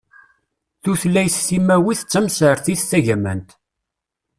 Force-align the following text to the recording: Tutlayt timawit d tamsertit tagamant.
Tutlayt 0.81 1.35
timawit 1.47 1.99
d 2.03 2.07
tamsertit 2.11 2.81
tagamant. 2.89 3.49